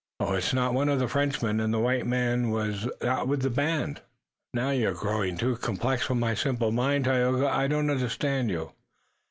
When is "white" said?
1.79-2.07